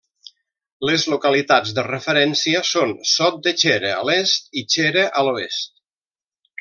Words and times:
Les 0.89 1.03
localitats 1.13 1.73
de 1.79 1.83
referència 1.87 2.61
són 2.69 2.95
Sot 3.11 3.37
de 3.49 3.53
Xera 3.65 3.93
a 3.99 4.01
l'est 4.11 4.51
i 4.63 4.65
Xera 4.77 5.05
a 5.21 5.25
l'oest. 5.29 5.71